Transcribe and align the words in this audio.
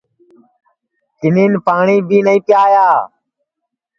کِنین 1.19 1.53
پاٹؔی 1.65 1.97
بی 2.07 2.17
نائی 2.25 2.39
پیایا 2.47 2.87